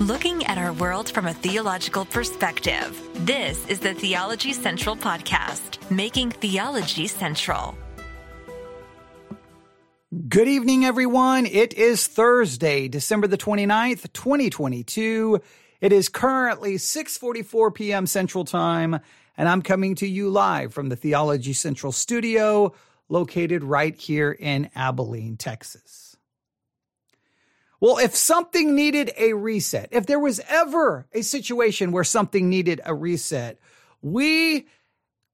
[0.00, 2.98] looking at our world from a theological perspective.
[3.26, 7.76] This is the Theology Central Podcast, making theology central.
[10.26, 11.44] Good evening, everyone.
[11.44, 15.38] It is Thursday, December the 29th, 2022.
[15.82, 18.06] It is currently 6:44 p.m.
[18.06, 18.98] Central Time,
[19.36, 22.72] and I'm coming to you live from the Theology Central studio
[23.10, 26.09] located right here in Abilene, Texas.
[27.80, 32.80] Well, if something needed a reset, if there was ever a situation where something needed
[32.84, 33.58] a reset,
[34.02, 34.66] we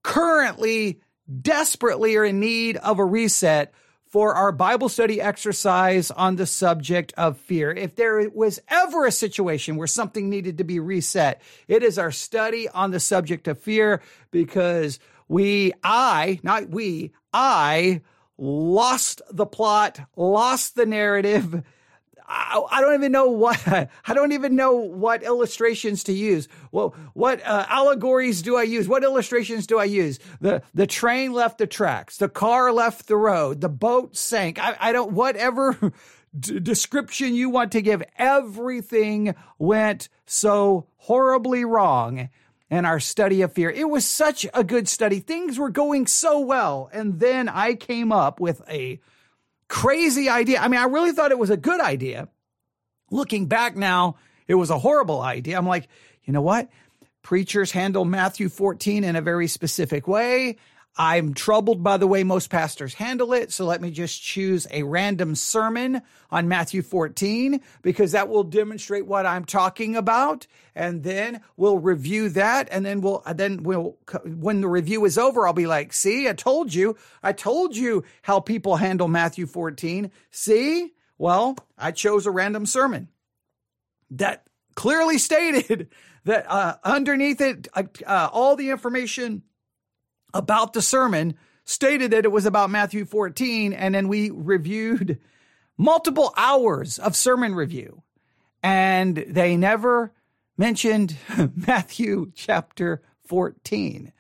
[0.05, 1.01] currently
[1.43, 3.75] desperately are in need of a reset
[4.07, 7.73] for our Bible study exercise on the subject of fear.
[7.73, 12.13] If there was ever a situation where something needed to be reset, it is our
[12.13, 14.01] study on the subject of fear
[14.31, 18.03] because we, I, not we, I
[18.39, 21.65] lost the plot, lost the narrative.
[22.29, 26.49] I, I don't even know what I don't even know what illustrations to use.
[26.73, 28.89] Well, what uh, allegories do I use?
[28.89, 30.19] What illustrations do I use?
[30.41, 34.63] The the train left the tracks, the car left the road, the boat sank.
[34.63, 35.93] I, I don't whatever
[36.39, 38.03] d- description you want to give.
[38.19, 42.29] Everything went so horribly wrong
[42.71, 43.71] and our study of fear.
[43.71, 45.21] It was such a good study.
[45.21, 46.91] Things were going so well.
[46.93, 49.01] And then I came up with a
[49.69, 50.61] crazy idea.
[50.61, 52.29] I mean, I really thought it was a good idea.
[53.11, 54.17] Looking back now,
[54.49, 55.57] it was a horrible idea.
[55.57, 55.89] I'm like,
[56.25, 56.69] you know what?
[57.23, 60.57] Preachers handle Matthew 14 in a very specific way.
[60.99, 63.53] I'm troubled by the way most pastors handle it.
[63.53, 69.07] So let me just choose a random sermon on Matthew 14 because that will demonstrate
[69.07, 70.47] what I'm talking about.
[70.75, 72.69] And then we'll review that.
[72.71, 76.33] And then we'll, then we'll, when the review is over, I'll be like, see, I
[76.33, 80.11] told you, I told you how people handle Matthew 14.
[80.31, 80.95] See?
[81.19, 83.09] Well, I chose a random sermon
[84.11, 85.91] that clearly stated
[86.25, 89.43] that uh, underneath it, uh, uh, all the information
[90.37, 91.35] about the sermon
[91.65, 95.19] stated that it was about Matthew 14, and then we reviewed
[95.77, 98.03] multiple hours of sermon review,
[98.63, 100.13] and they never
[100.57, 101.17] mentioned
[101.57, 104.13] Matthew chapter 14.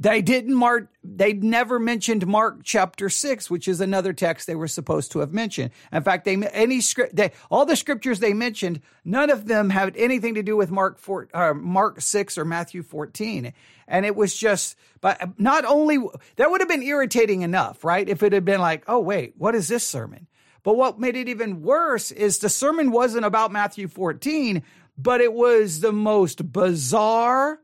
[0.00, 4.66] They didn't mark, they never mentioned Mark chapter six, which is another text they were
[4.66, 5.70] supposed to have mentioned.
[5.92, 9.94] In fact, they, any script, they, all the scriptures they mentioned, none of them had
[9.96, 13.52] anything to do with Mark four, uh, Mark six or Matthew 14.
[13.86, 15.98] And it was just, but not only,
[16.36, 18.08] that would have been irritating enough, right?
[18.08, 20.26] If it had been like, oh, wait, what is this sermon?
[20.62, 24.62] But what made it even worse is the sermon wasn't about Matthew 14,
[24.96, 27.60] but it was the most bizarre,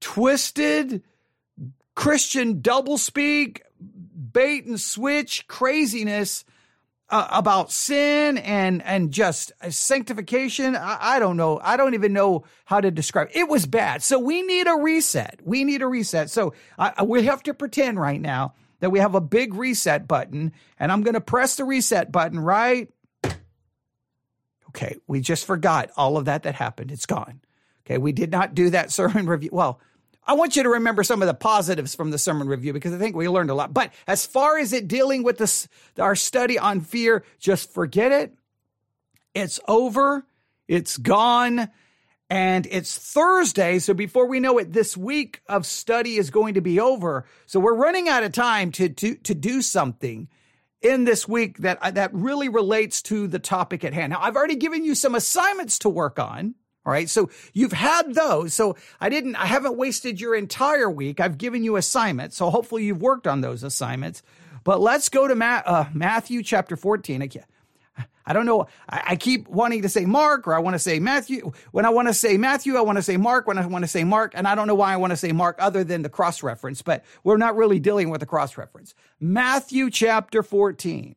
[0.00, 1.02] twisted,
[1.94, 3.60] Christian doublespeak,
[4.32, 6.44] bait and switch craziness
[7.10, 10.74] uh, about sin and and just sanctification.
[10.74, 11.60] I, I, don't know.
[11.62, 13.28] I don't even know how to describe.
[13.28, 13.40] It.
[13.40, 14.02] it was bad.
[14.02, 15.40] So we need a reset.
[15.44, 16.30] We need a reset.
[16.30, 20.52] So uh, we have to pretend right now that we have a big reset button,
[20.78, 22.90] and I'm going to press the reset button right.
[24.70, 26.90] Okay, we just forgot all of that that happened.
[26.90, 27.40] It's gone.
[27.86, 29.50] Okay, we did not do that sermon review.
[29.52, 29.80] Well,
[30.26, 32.98] I want you to remember some of the positives from the sermon review because I
[32.98, 33.74] think we learned a lot.
[33.74, 35.68] But as far as it dealing with this,
[35.98, 38.34] our study on fear, just forget it.
[39.34, 40.24] It's over.
[40.66, 41.68] It's gone.
[42.30, 43.78] And it's Thursday.
[43.78, 47.26] So before we know it, this week of study is going to be over.
[47.44, 50.28] So we're running out of time to, to, to do something
[50.80, 54.10] in this week that, that really relates to the topic at hand.
[54.10, 56.54] Now, I've already given you some assignments to work on.
[56.86, 57.08] All right.
[57.08, 58.52] So you've had those.
[58.52, 61.18] So I didn't, I haven't wasted your entire week.
[61.18, 62.36] I've given you assignments.
[62.36, 64.22] So hopefully you've worked on those assignments.
[64.64, 67.22] But let's go to Ma- uh, Matthew chapter 14.
[67.22, 67.28] I,
[68.26, 68.66] I don't know.
[68.88, 71.52] I, I, keep wanting to say Mark or I want to say Matthew.
[71.72, 73.46] When I want to say Matthew, I want to say Mark.
[73.46, 75.32] When I want to say Mark, and I don't know why I want to say
[75.32, 78.94] Mark other than the cross reference, but we're not really dealing with the cross reference.
[79.20, 81.16] Matthew chapter 14.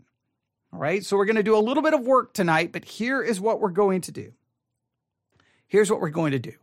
[0.73, 1.03] All right.
[1.03, 3.61] So we're going to do a little bit of work tonight, but here is what
[3.61, 4.33] we're going to do.
[5.67, 6.53] Here's what we're going to do.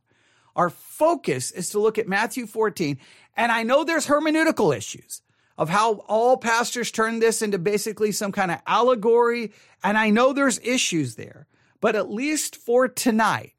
[0.56, 2.98] Our focus is to look at Matthew 14.
[3.36, 5.22] And I know there's hermeneutical issues
[5.56, 9.52] of how all pastors turn this into basically some kind of allegory.
[9.82, 11.46] And I know there's issues there,
[11.80, 13.52] but at least for tonight,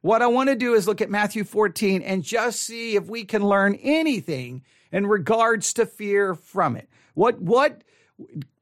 [0.00, 3.24] what I want to do is look at Matthew 14 and just see if we
[3.24, 6.88] can learn anything in regards to fear from it.
[7.14, 7.82] What, what,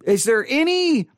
[0.05, 1.09] is there any,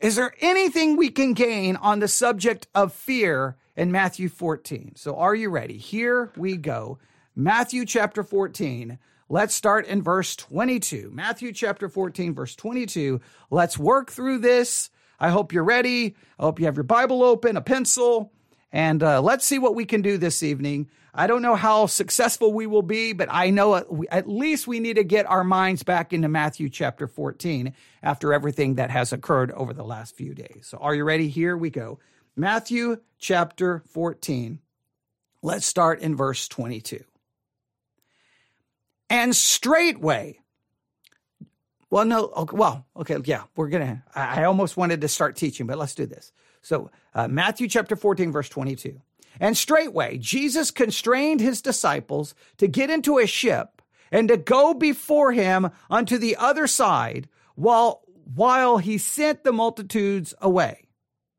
[0.00, 4.92] is there anything we can gain on the subject of fear in Matthew 14.
[4.96, 5.78] So are you ready?
[5.78, 6.98] Here we go.
[7.34, 8.98] Matthew chapter 14.
[9.30, 11.10] Let's start in verse 22.
[11.14, 13.22] Matthew chapter 14, verse 22.
[13.50, 14.90] Let's work through this.
[15.18, 16.14] I hope you're ready.
[16.38, 18.34] I hope you have your Bible open, a pencil,
[18.70, 20.90] and uh, let's see what we can do this evening.
[21.14, 24.96] I don't know how successful we will be, but I know at least we need
[24.96, 27.72] to get our minds back into Matthew chapter 14
[28.02, 30.66] after everything that has occurred over the last few days.
[30.68, 31.28] So, are you ready?
[31.28, 31.98] Here we go.
[32.36, 34.60] Matthew chapter 14.
[35.42, 37.02] Let's start in verse 22.
[39.08, 40.38] And straightway,
[41.90, 44.04] well, no, well, okay, yeah, we're gonna.
[44.14, 46.32] I almost wanted to start teaching, but let's do this.
[46.62, 49.00] So, uh, Matthew chapter 14, verse 22.
[49.40, 53.82] And straightway, Jesus constrained his disciples to get into a ship
[54.12, 58.02] and to go before him unto the other side while,
[58.34, 60.89] while he sent the multitudes away.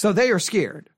[0.00, 0.88] So they are scared.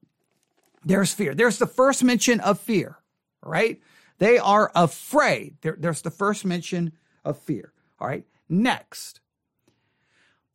[0.84, 1.34] There's fear.
[1.34, 2.99] There's the first mention of fear,
[3.43, 3.81] right?
[4.19, 5.56] They are afraid.
[5.60, 6.93] There, there's the first mention
[7.25, 7.72] of fear.
[7.99, 8.25] All right.
[8.49, 9.19] Next,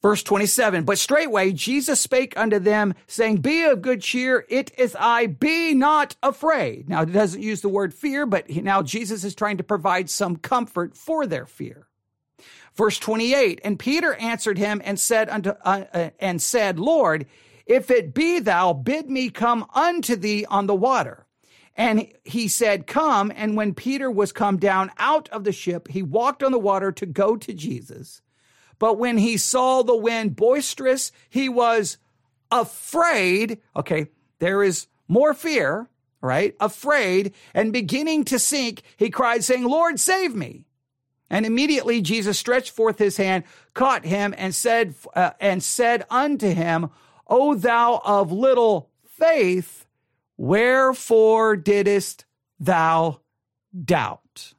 [0.01, 4.95] Verse 27, but straightway Jesus spake unto them, saying, Be of good cheer, it is
[4.97, 6.87] I, be not afraid.
[6.87, 10.37] Now, it doesn't use the word fear, but now Jesus is trying to provide some
[10.37, 11.87] comfort for their fear.
[12.75, 17.25] Verse 28, and Peter answered him and said unto, uh, uh, and said, Lord,
[17.67, 21.25] if it be thou, bid me come unto thee on the water.
[21.75, 23.31] And he said, Come.
[23.35, 26.91] And when Peter was come down out of the ship, he walked on the water
[26.93, 28.21] to go to Jesus.
[28.79, 31.97] But when he saw the wind boisterous, he was
[32.51, 33.59] afraid.
[33.75, 34.07] Okay,
[34.39, 35.89] there is more fear,
[36.21, 36.55] right?
[36.59, 40.65] Afraid and beginning to sink, he cried, saying, Lord, save me.
[41.29, 43.43] And immediately Jesus stretched forth his hand,
[43.73, 46.89] caught him, and said, uh, and said unto him,
[47.29, 49.85] O thou of little faith,
[50.37, 52.25] wherefore didst
[52.59, 53.21] thou
[53.85, 54.53] doubt?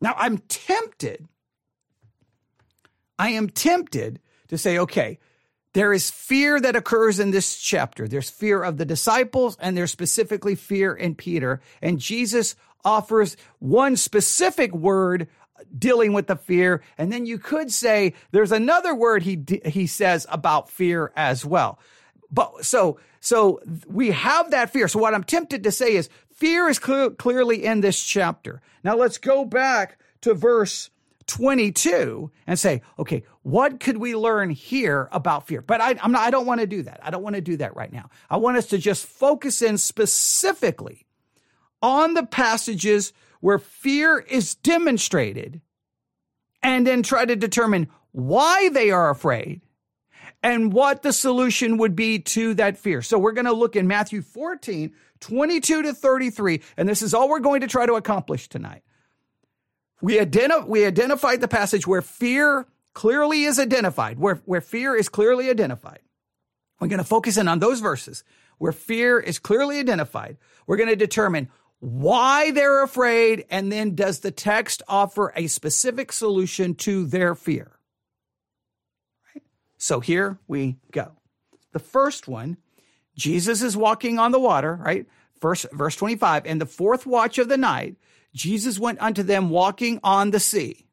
[0.00, 1.28] Now I'm tempted
[3.22, 4.18] I am tempted
[4.48, 5.20] to say, okay,
[5.74, 8.08] there is fear that occurs in this chapter.
[8.08, 11.60] There's fear of the disciples, and there's specifically fear in Peter.
[11.80, 15.28] And Jesus offers one specific word
[15.76, 16.82] dealing with the fear.
[16.98, 21.78] And then you could say there's another word he, he says about fear as well.
[22.30, 24.88] But so, so we have that fear.
[24.88, 28.62] So what I'm tempted to say is fear is cl- clearly in this chapter.
[28.82, 30.90] Now let's go back to verse
[31.26, 35.62] 22 and say, okay, what could we learn here about fear?
[35.62, 37.00] But I, I'm not, I don't want to do that.
[37.02, 38.10] I don't want to do that right now.
[38.28, 41.06] I want us to just focus in specifically
[41.80, 43.12] on the passages
[43.42, 45.60] where fear is demonstrated
[46.62, 49.60] and then try to determine why they are afraid
[50.44, 53.02] and what the solution would be to that fear.
[53.02, 57.28] So we're going to look in Matthew 14, 22 to 33, and this is all
[57.28, 58.84] we're going to try to accomplish tonight.
[60.00, 65.08] We, identi- we identified the passage where fear clearly is identified, where, where fear is
[65.08, 65.98] clearly identified.
[66.78, 68.22] We're going to focus in on those verses
[68.58, 70.36] where fear is clearly identified.
[70.68, 71.48] We're going to determine
[71.82, 77.72] why they're afraid, and then does the text offer a specific solution to their fear?
[79.34, 79.42] Right?
[79.78, 81.10] So here we go.
[81.72, 82.56] The first one,
[83.16, 85.06] Jesus is walking on the water, right?
[85.40, 87.96] Verse, verse 25, in the fourth watch of the night,
[88.32, 90.86] Jesus went unto them walking on the sea.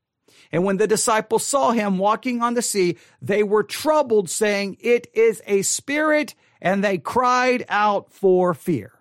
[0.52, 5.06] And when the disciples saw him walking on the sea, they were troubled, saying, It
[5.14, 8.99] is a spirit, and they cried out for fear.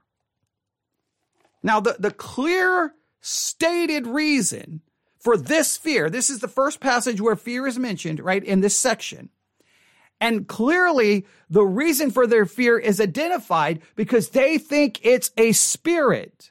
[1.62, 4.82] Now, the, the clear stated reason
[5.18, 8.76] for this fear, this is the first passage where fear is mentioned, right, in this
[8.76, 9.30] section.
[10.20, 16.50] And clearly, the reason for their fear is identified because they think it's a spirit.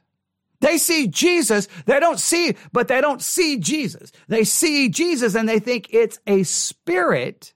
[0.59, 1.67] They see Jesus.
[1.85, 4.11] They don't see, but they don't see Jesus.
[4.27, 7.53] They see Jesus and they think it's a spirit.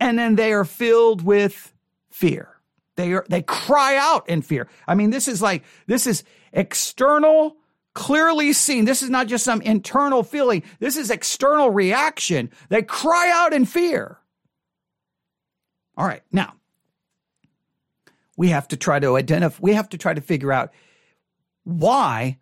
[0.00, 1.72] And then they are filled with
[2.10, 2.56] fear.
[2.96, 4.68] They are, they cry out in fear.
[4.86, 6.24] I mean, this is like, this is
[6.56, 7.56] external,
[7.94, 8.84] clearly seen.
[8.84, 10.64] This is not just some internal feeling.
[10.80, 12.50] This is external reaction.
[12.68, 14.18] They cry out in fear.
[15.96, 16.22] All right.
[16.32, 16.54] Now,
[18.36, 20.72] we have to try to identify, we have to try to figure out
[21.64, 22.38] why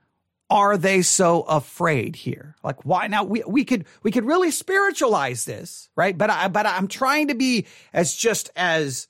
[0.51, 2.55] are they so afraid here?
[2.63, 6.17] Like why now we, we could we could really spiritualize this, right?
[6.17, 9.09] But I but I'm trying to be as just as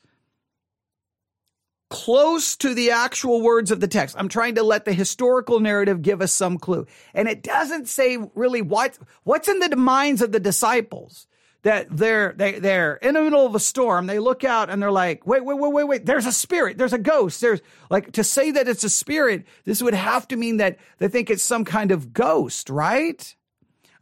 [1.95, 4.17] close to the actual words of the text.
[4.19, 6.89] I'm trying to let the historical narrative give us some clue.
[7.15, 11.29] And it doesn't say really what what's in the minds of the disciples
[11.63, 14.09] that they're they they're in the middle of a storm.
[14.09, 16.05] They look out and they're like, wait, wait, wait, wait, wait.
[16.05, 16.79] There's a spirit.
[16.79, 17.41] There's a ghost.
[17.41, 17.61] There's
[17.91, 19.45] like to say that it's a spirit.
[19.63, 23.37] This would have to mean that they think it's some kind of ghost, right?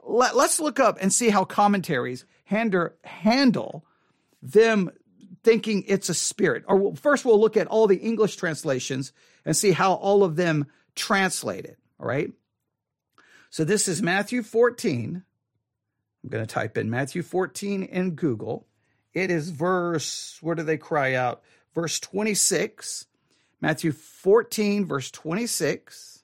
[0.03, 3.85] Let, us look up and see how commentaries handle handle
[4.41, 4.91] them
[5.45, 6.65] thinking it's a spirit.
[6.67, 9.13] Or first, we'll look at all the English translations
[9.45, 11.79] and see how all of them translate it.
[11.99, 12.33] All right.
[13.51, 15.25] So this is Matthew 14
[16.23, 18.67] I'm going to type in Matthew 14 in Google.
[19.13, 21.43] It is verse, where do they cry out?
[21.75, 23.07] Verse 26.
[23.61, 26.23] Matthew 14, verse 26.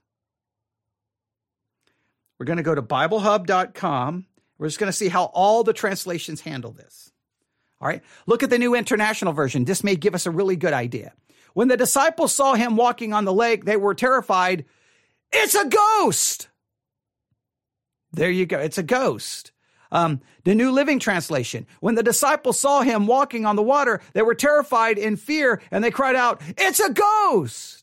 [2.39, 4.27] We're going to go to BibleHub.com.
[4.59, 7.13] We're just going to see how all the translations handle this.
[7.81, 8.03] All right.
[8.27, 9.65] Look at the New International Version.
[9.65, 11.13] This may give us a really good idea.
[11.55, 14.65] When the disciples saw him walking on the lake, they were terrified.
[15.33, 16.49] It's a ghost.
[18.13, 18.59] There you go.
[18.59, 19.53] It's a ghost.
[19.91, 21.67] Um, the New Living Translation.
[21.81, 25.83] When the disciples saw him walking on the water, they were terrified in fear and
[25.83, 27.78] they cried out, It's a ghost!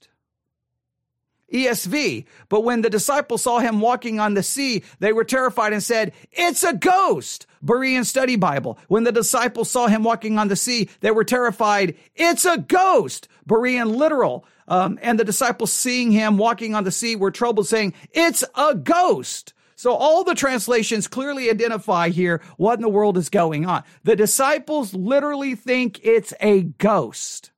[1.53, 2.25] ESV.
[2.49, 6.13] But when the disciples saw him walking on the sea, they were terrified and said,
[6.31, 7.47] It's a ghost!
[7.63, 8.77] Berean Study Bible.
[8.87, 11.95] When the disciples saw him walking on the sea, they were terrified.
[12.15, 13.27] It's a ghost!
[13.47, 14.45] Berean Literal.
[14.67, 18.75] Um, and the disciples seeing him walking on the sea were troubled, saying, It's a
[18.75, 19.53] ghost!
[19.75, 23.83] So all the translations clearly identify here what in the world is going on.
[24.03, 27.51] The disciples literally think it's a ghost.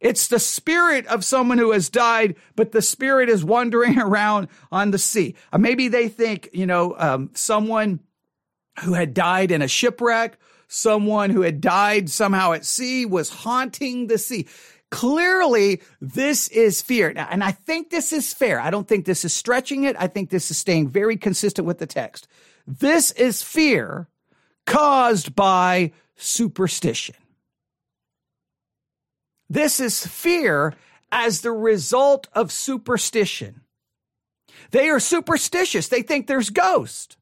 [0.00, 4.90] It's the spirit of someone who has died, but the spirit is wandering around on
[4.90, 5.34] the sea.
[5.52, 8.00] Uh, maybe they think, you know, um, someone
[8.82, 10.38] who had died in a shipwreck,
[10.68, 14.46] someone who had died somehow at sea was haunting the sea.
[14.90, 17.12] Clearly, this is fear.
[17.12, 18.58] Now, and I think this is fair.
[18.60, 19.94] I don't think this is stretching it.
[19.98, 22.26] I think this is staying very consistent with the text.
[22.66, 24.08] This is fear
[24.66, 27.14] caused by superstition.
[29.50, 30.74] This is fear
[31.10, 33.62] as the result of superstition.
[34.70, 35.88] They are superstitious.
[35.88, 37.16] They think there's ghosts.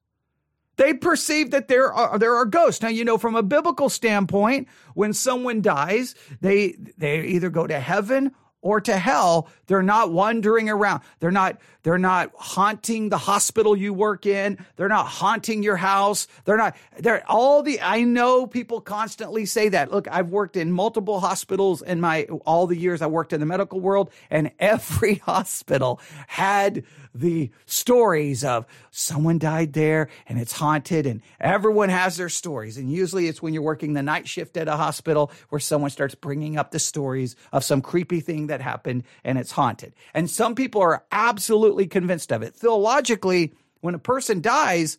[0.77, 2.83] They perceive that there are there are ghosts.
[2.83, 7.81] Now, you know, from a biblical standpoint, when someone dies, they they either go to
[7.81, 8.33] heaven
[8.69, 9.49] or to hell.
[9.67, 11.01] They're not wandering around.
[11.21, 14.59] They're not they're not haunting the hospital you work in.
[14.77, 16.29] They're not haunting your house.
[16.45, 19.91] They're not they're all the I know people constantly say that.
[19.91, 23.47] Look, I've worked in multiple hospitals in my all the years I worked in the
[23.47, 26.85] medical world and every hospital had
[27.15, 32.77] the stories of someone died there and it's haunted and everyone has their stories.
[32.77, 36.15] And usually it's when you're working the night shift at a hospital where someone starts
[36.15, 39.95] bringing up the stories of some creepy thing that happened and it's haunted.
[40.15, 42.55] And some people are absolutely convinced of it.
[42.55, 44.99] Theologically, when a person dies,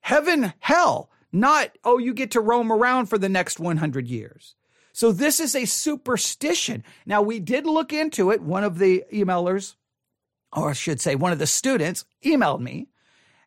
[0.00, 4.54] heaven, hell, not, oh, you get to roam around for the next 100 years.
[4.92, 6.82] So this is a superstition.
[7.04, 8.40] Now, we did look into it.
[8.40, 9.74] One of the emailers
[10.56, 12.88] or I should say, one of the students emailed me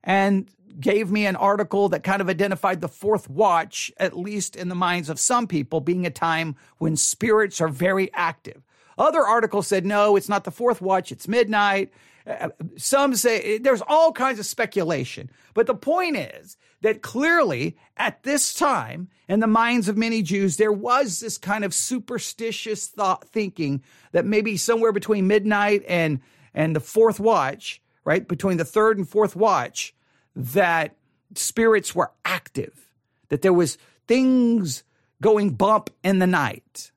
[0.03, 0.49] and
[0.79, 4.75] gave me an article that kind of identified the fourth watch, at least in the
[4.75, 8.61] minds of some people, being a time when spirits are very active.
[8.97, 11.91] Other articles said, no, it's not the fourth watch, it's midnight.
[12.27, 15.31] Uh, some say there's all kinds of speculation.
[15.53, 20.57] But the point is that clearly at this time, in the minds of many Jews,
[20.57, 26.19] there was this kind of superstitious thought thinking that maybe somewhere between midnight and
[26.53, 29.93] and the fourth watch, right, between the third and fourth watch,
[30.35, 30.95] that
[31.35, 32.91] spirits were active,
[33.29, 33.77] that there was
[34.07, 34.83] things
[35.21, 36.91] going bump in the night.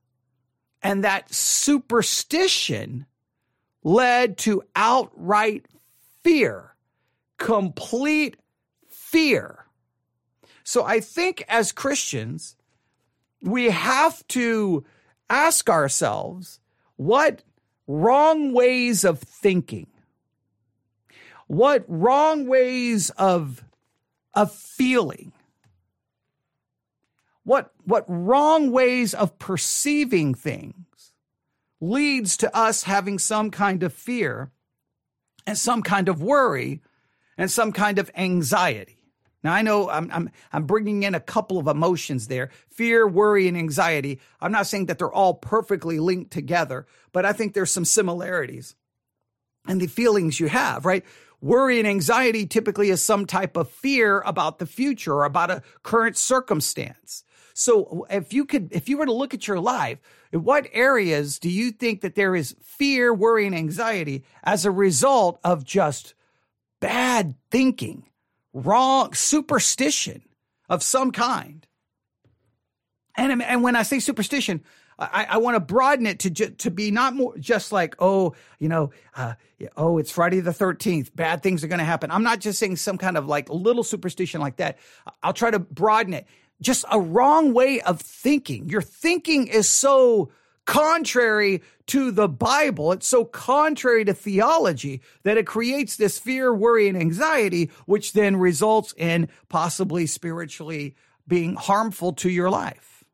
[0.83, 3.07] And that superstition
[3.85, 5.67] led to outright
[6.23, 6.75] fear,
[7.39, 8.37] complete
[8.89, 9.67] fear.
[10.65, 12.57] So I think as Christians,
[13.43, 14.85] we have to
[15.29, 16.61] ask ourselves
[16.97, 17.43] what
[17.87, 19.87] wrong ways of thinking,
[21.47, 23.65] what wrong ways of,
[24.35, 25.33] of feeling,
[27.45, 31.13] what, what wrong ways of perceiving things
[31.81, 34.51] leads to us having some kind of fear
[35.47, 36.81] and some kind of worry
[37.37, 39.02] and some kind of anxiety.
[39.45, 43.49] Now I know I'm, I'm, I'm bringing in a couple of emotions there, fear, worry,
[43.49, 44.21] and anxiety.
[44.41, 48.75] I'm not saying that they're all perfectly linked together, but I think there's some similarities.
[49.67, 51.05] and the feelings you have, right?
[51.41, 55.63] Worry and anxiety typically is some type of fear about the future or about a
[55.83, 57.25] current circumstance.
[57.55, 59.99] So if you could, if you were to look at your life,
[60.31, 65.39] what areas do you think that there is fear, worry, and anxiety as a result
[65.45, 66.15] of just
[66.81, 68.05] bad thinking,
[68.53, 70.23] wrong superstition
[70.69, 71.67] of some kind?
[73.17, 74.63] And, and when I say superstition,
[74.99, 78.35] I, I want to broaden it to ju- to be not more just like oh
[78.59, 79.35] you know uh,
[79.77, 82.11] oh it's Friday the thirteenth bad things are going to happen.
[82.11, 84.79] I'm not just saying some kind of like little superstition like that.
[85.23, 86.27] I'll try to broaden it.
[86.61, 88.69] Just a wrong way of thinking.
[88.69, 90.31] Your thinking is so
[90.65, 92.93] contrary to the Bible.
[92.93, 98.37] It's so contrary to theology that it creates this fear, worry, and anxiety, which then
[98.37, 100.95] results in possibly spiritually
[101.27, 103.05] being harmful to your life.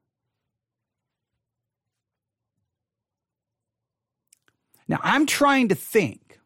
[4.87, 6.41] Now I'm trying to think.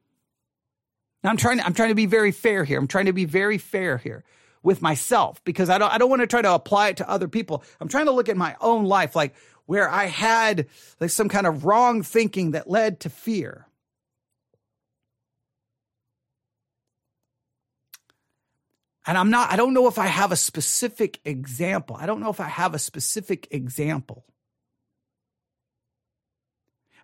[1.25, 2.78] I'm trying to, I'm trying to be very fair here.
[2.78, 4.25] I'm trying to be very fair here
[4.62, 7.28] with myself because I don't I don't want to try to apply it to other
[7.28, 7.62] people.
[7.80, 9.35] I'm trying to look at my own life like
[9.73, 10.67] where I had
[11.00, 13.67] like some kind of wrong thinking that led to fear.
[19.07, 21.97] And I'm not I don't know if I have a specific example.
[21.99, 24.26] I don't know if I have a specific example.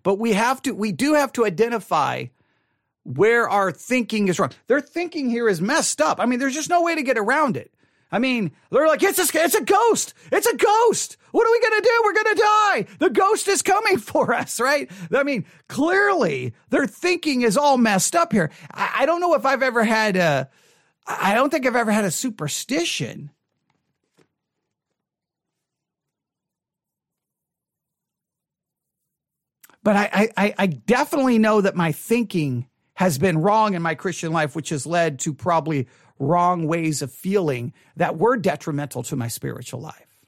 [0.03, 2.27] But we have to, we do have to identify
[3.03, 4.53] where our thinking is wrong.
[4.67, 6.21] Their thinking here is messed up.
[6.21, 7.73] I mean, there's just no way to get around it.
[8.11, 10.15] I mean, they're like, it's a, it's a ghost.
[10.33, 11.17] It's a ghost.
[11.33, 12.03] What are we going to do?
[12.05, 12.87] We're going to die.
[12.99, 14.91] The ghost is coming for us, right?
[15.15, 18.51] I mean, clearly their thinking is all messed up here.
[18.73, 20.49] I, I don't know if I've ever had a,
[21.07, 23.31] I don't think I've ever had a superstition
[29.89, 34.33] But I, I, I definitely know that my thinking has been wrong in my Christian
[34.33, 35.87] life, which has led to probably
[36.19, 40.21] wrong ways of feeling that were detrimental to my spiritual life.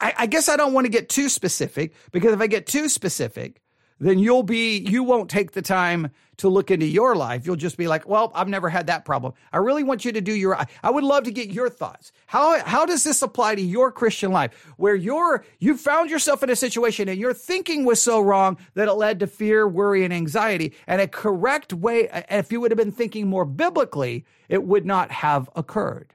[0.00, 2.88] I, I guess I don't want to get too specific because if I get too
[2.88, 3.62] specific,
[3.98, 7.46] then you'll be, you won't take the time to look into your life.
[7.46, 9.32] You'll just be like, well, I've never had that problem.
[9.54, 12.12] I really want you to do your, I would love to get your thoughts.
[12.26, 16.50] How, how does this apply to your Christian life where you're, you found yourself in
[16.50, 20.12] a situation and your thinking was so wrong that it led to fear, worry, and
[20.12, 22.08] anxiety and a correct way.
[22.28, 26.12] If you would have been thinking more biblically, it would not have occurred.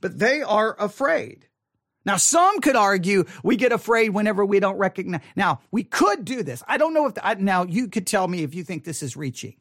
[0.00, 1.46] But they are afraid.
[2.04, 5.20] Now, some could argue we get afraid whenever we don't recognize.
[5.36, 6.62] Now, we could do this.
[6.66, 9.02] I don't know if, the, I, now you could tell me if you think this
[9.02, 9.56] is reaching.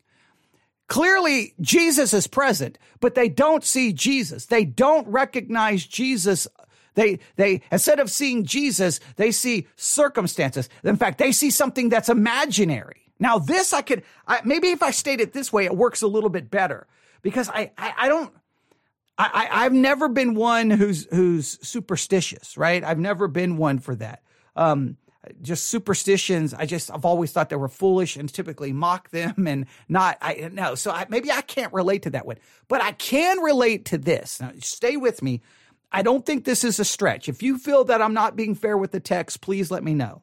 [0.88, 4.48] Clearly, Jesus is present, but they don't see Jesus.
[4.48, 6.48] They don't recognize Jesus.
[6.96, 10.68] They, they, instead of seeing Jesus, they see circumstances.
[10.84, 13.12] In fact, they see something that's imaginary.
[13.20, 16.08] Now, this I could, I, maybe if I state it this way, it works a
[16.08, 16.88] little bit better
[17.22, 18.34] because I, I, I don't,
[19.20, 22.82] I, I, have never been one who's who's superstitious, right?
[22.84, 24.24] I've never been one for that.
[24.56, 24.96] Um,
[25.42, 26.54] just superstitions.
[26.54, 30.18] I just I've always thought they were foolish and typically mock them and not.
[30.22, 30.76] I no.
[30.76, 32.38] So I, maybe I can't relate to that one,
[32.70, 34.40] but I can relate to this.
[34.40, 35.42] Now, stay with me.
[35.92, 37.28] I don't think this is a stretch.
[37.28, 40.22] If you feel that I'm not being fair with the text, please let me know.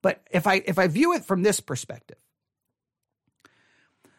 [0.00, 2.18] But if I if I view it from this perspective,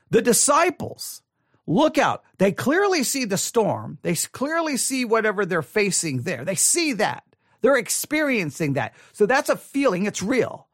[0.09, 1.21] the disciples
[1.69, 2.23] look out.
[2.39, 3.99] They clearly see the storm.
[4.01, 6.43] They clearly see whatever they're facing there.
[6.43, 7.23] They see that.
[7.61, 8.95] They're experiencing that.
[9.13, 10.05] So that's a feeling.
[10.05, 10.67] It's real.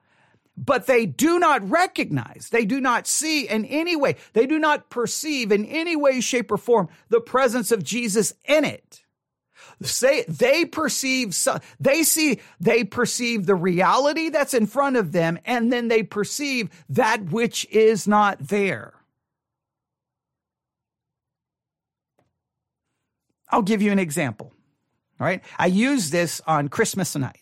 [0.57, 4.89] But they do not recognize, they do not see in any way, they do not
[4.89, 9.03] perceive in any way, shape, or form the presence of Jesus in it.
[9.81, 11.35] Say they perceive,
[11.81, 16.69] they see, they perceive the reality that's in front of them, and then they perceive
[16.87, 18.93] that which is not there.
[23.55, 24.51] I'll give you an example.
[25.17, 25.41] All right.
[25.57, 27.39] I used this on Christmas night.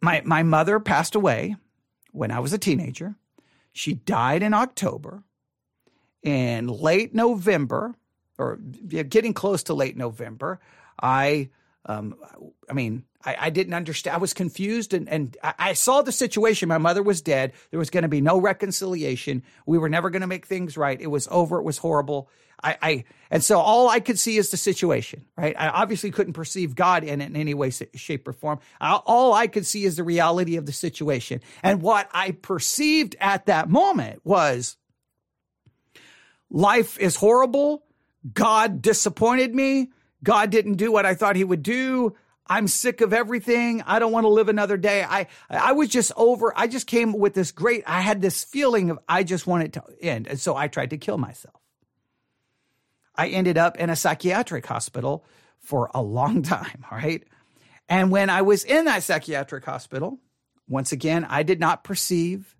[0.00, 1.56] My, my mother passed away
[2.10, 3.16] when I was a teenager.
[3.74, 5.24] She died in October.
[6.22, 7.94] In late November,
[8.38, 10.58] or getting close to late November,
[11.02, 11.50] I,
[11.86, 12.16] um,
[12.68, 14.16] I mean, I, I, didn't understand.
[14.16, 16.68] I was confused and, and I, I saw the situation.
[16.68, 17.52] My mother was dead.
[17.70, 19.44] There was going to be no reconciliation.
[19.66, 21.00] We were never going to make things right.
[21.00, 21.58] It was over.
[21.58, 22.28] It was horrible.
[22.62, 25.54] I, I, and so all I could see is the situation, right?
[25.58, 28.60] I obviously couldn't perceive God in it in any way, shape, or form.
[28.80, 31.40] All I could see is the reality of the situation.
[31.62, 34.76] And what I perceived at that moment was
[36.50, 37.84] life is horrible.
[38.32, 39.90] God disappointed me.
[40.22, 42.16] God didn't do what I thought he would do.
[42.48, 43.82] I'm sick of everything.
[43.82, 45.02] I don't want to live another day.
[45.02, 46.52] I, I was just over.
[46.56, 49.72] I just came with this great, I had this feeling of I just want it
[49.74, 50.28] to end.
[50.28, 51.60] And so I tried to kill myself.
[53.16, 55.24] I ended up in a psychiatric hospital
[55.60, 56.84] for a long time.
[56.90, 57.24] All right.
[57.88, 60.18] And when I was in that psychiatric hospital,
[60.68, 62.54] once again, I did not perceive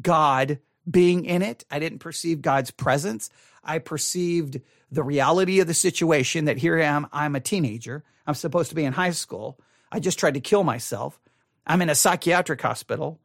[0.00, 1.64] God being in it.
[1.70, 3.30] I didn't perceive God's presence.
[3.62, 8.04] I perceived the reality of the situation that here I am, I'm a teenager.
[8.26, 9.58] I'm supposed to be in high school.
[9.90, 11.20] I just tried to kill myself.
[11.66, 13.20] I'm in a psychiatric hospital.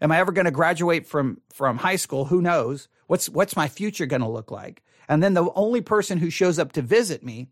[0.00, 2.26] Am I ever going to graduate from from high school?
[2.26, 2.88] Who knows?
[3.06, 4.82] What's what's my future going to look like?
[5.08, 7.48] And then the only person who shows up to visit me,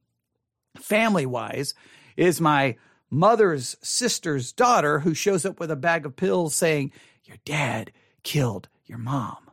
[0.77, 1.75] family wise,
[2.17, 2.77] is my
[3.11, 6.93] mother's sister's daughter who shows up with a bag of pills saying,
[7.25, 7.93] Your dad
[8.23, 9.46] killed your mom.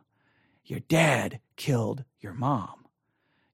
[0.64, 2.86] Your dad killed your mom.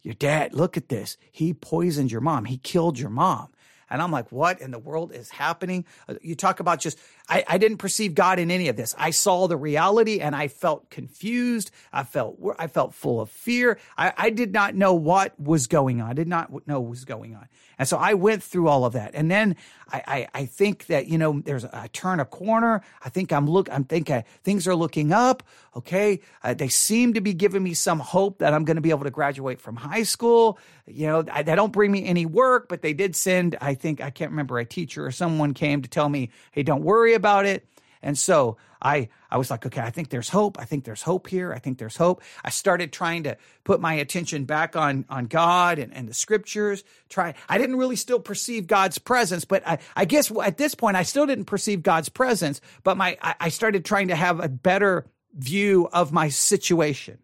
[0.02, 1.16] Your dad, look at this.
[1.30, 2.46] He poisoned your mom.
[2.46, 3.48] He killed your mom.
[3.90, 5.84] And I'm like, what in the world is happening?
[6.08, 6.98] Uh, you talk about just,
[7.28, 8.94] I, I didn't perceive God in any of this.
[8.96, 11.70] I saw the reality and I felt confused.
[11.92, 13.78] I felt, I felt full of fear.
[13.98, 16.08] I, I did not know what was going on.
[16.08, 17.48] I did not know what was going on.
[17.78, 19.12] And so I went through all of that.
[19.14, 19.56] And then
[19.90, 22.82] I, I, I think that, you know, there's, I turn a corner.
[23.02, 25.42] I think I'm look, I'm thinking things are looking up.
[25.74, 26.20] Okay.
[26.42, 29.04] Uh, they seem to be giving me some hope that I'm going to be able
[29.04, 30.58] to graduate from high school.
[30.86, 34.00] You know, I, they don't bring me any work, but they did send, I think,
[34.00, 37.46] I can't remember, a teacher or someone came to tell me, hey, don't worry about
[37.46, 37.66] it.
[38.02, 40.58] And so I, I was like, okay, I think there's hope.
[40.58, 41.52] I think there's hope here.
[41.52, 42.22] I think there's hope.
[42.42, 46.82] I started trying to put my attention back on, on God and, and the scriptures.
[47.08, 50.96] Try, I didn't really still perceive God's presence, but I, I guess at this point,
[50.96, 54.48] I still didn't perceive God's presence, but my, I, I started trying to have a
[54.48, 57.18] better view of my situation.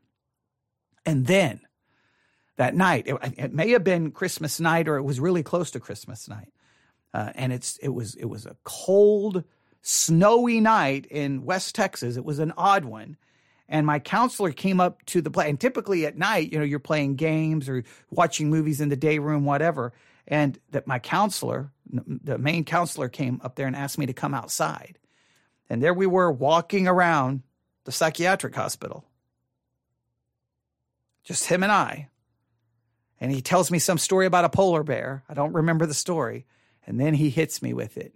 [1.06, 1.60] And then
[2.56, 5.80] that night, it, it may have been Christmas night or it was really close to
[5.80, 6.52] Christmas night.
[7.12, 9.44] Uh, and it's, it was, it was a cold,
[9.82, 12.16] snowy night in West Texas.
[12.16, 13.16] It was an odd one.
[13.68, 15.48] And my counselor came up to the play.
[15.48, 19.18] And typically at night, you know, you're playing games or watching movies in the day
[19.18, 19.92] room, whatever.
[20.28, 24.34] And that my counselor, the main counselor, came up there and asked me to come
[24.34, 24.98] outside.
[25.68, 27.42] And there we were walking around
[27.84, 29.04] the psychiatric hospital.
[31.24, 32.08] Just him and I.
[33.20, 35.24] And he tells me some story about a polar bear.
[35.28, 36.46] I don't remember the story.
[36.86, 38.14] And then he hits me with it.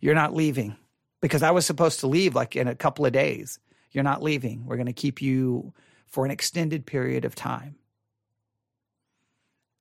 [0.00, 0.76] You're not leaving
[1.20, 3.58] because I was supposed to leave like in a couple of days.
[3.92, 4.66] You're not leaving.
[4.66, 5.74] We're going to keep you
[6.06, 7.76] for an extended period of time.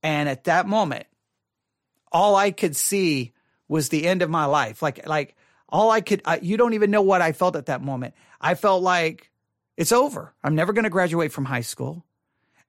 [0.04, 1.06] And at that moment,
[2.12, 3.34] all I could see
[3.68, 4.82] was the end of my life.
[4.82, 5.36] Like, like
[5.70, 8.14] all I could, you don't even know what I felt at that moment.
[8.40, 9.32] I felt like
[9.78, 10.34] it's over.
[10.44, 12.06] I'm never going to graduate from high school.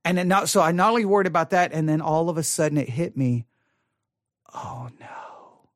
[0.04, 2.42] And then not, so I not only worried about that, and then all of a
[2.42, 3.46] sudden it hit me.
[4.52, 5.68] Oh no.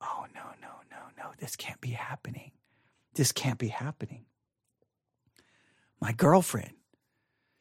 [0.00, 1.30] Oh no, no, no, no.
[1.38, 2.52] this can't be happening.
[3.14, 4.24] This can't be happening.
[6.00, 6.74] My girlfriend,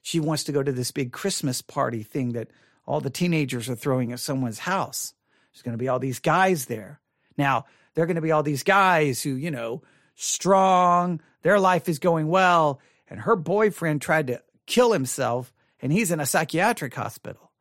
[0.02, 2.50] she wants to go to this big Christmas party thing that
[2.86, 5.14] all the teenagers are throwing at someone's house.
[5.52, 7.02] There's going to be all these guys there.
[7.38, 9.82] Now, they're going to be all these guys who, you know,
[10.16, 12.80] strong, their life is going well.
[13.10, 17.52] And her boyfriend tried to kill himself and he's in a psychiatric hospital.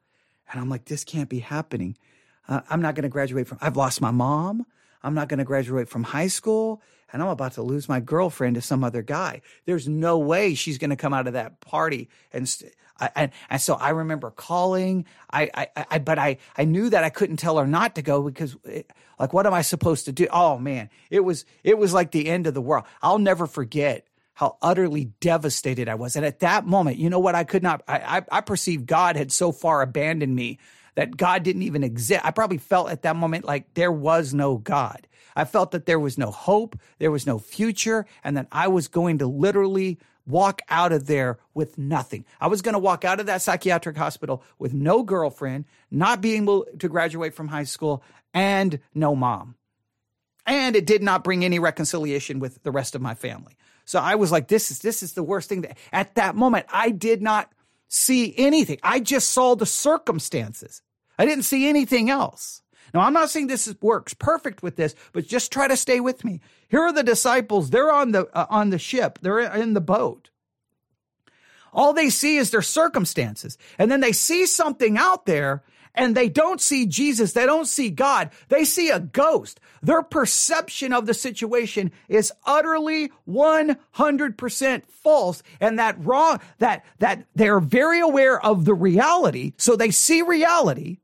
[0.51, 1.97] And I'm like, this can't be happening.
[2.49, 4.67] Uh, I'm not going to graduate from, I've lost my mom.
[5.03, 8.57] I'm not going to graduate from high school and I'm about to lose my girlfriend
[8.57, 9.41] to some other guy.
[9.65, 12.09] There's no way she's going to come out of that party.
[12.33, 15.07] And, st- I, and, and, so I remember calling.
[15.31, 18.23] I, I, I, but I, I knew that I couldn't tell her not to go
[18.23, 20.27] because it, like, what am I supposed to do?
[20.31, 22.85] Oh man, it was, it was like the end of the world.
[23.03, 26.15] I'll never forget how utterly devastated I was.
[26.15, 27.35] And at that moment, you know what?
[27.35, 30.59] I could not, I, I, I perceived God had so far abandoned me
[30.95, 32.21] that God didn't even exist.
[32.23, 35.09] I probably felt at that moment like there was no God.
[35.35, 38.89] I felt that there was no hope, there was no future, and that I was
[38.89, 42.27] going to literally walk out of there with nothing.
[42.39, 46.43] I was going to walk out of that psychiatric hospital with no girlfriend, not being
[46.43, 48.03] able to graduate from high school,
[48.35, 49.55] and no mom.
[50.45, 53.57] And it did not bring any reconciliation with the rest of my family.
[53.87, 56.67] So I was like, this is, this is the worst thing that at that moment,
[56.71, 57.51] I did not
[57.89, 58.79] see anything.
[58.83, 60.83] I just saw the circumstances.
[61.19, 62.63] I didn't see anything else.
[62.93, 66.25] Now, I'm not saying this works perfect with this, but just try to stay with
[66.25, 66.41] me.
[66.69, 67.71] Here are the disciples.
[67.71, 69.21] They're on the, uh, on the ship.
[69.23, 70.31] They're in the boat.
[71.73, 73.59] All they see is their circumstances.
[73.79, 75.63] And then they see something out there
[75.97, 77.33] and they don't see Jesus.
[77.33, 78.31] They don't see God.
[78.49, 79.61] They see a ghost.
[79.83, 85.43] Their perception of the situation is utterly 100% false.
[85.61, 89.55] And that wrong, that, that they're very aware of the reality.
[89.57, 90.99] So they see reality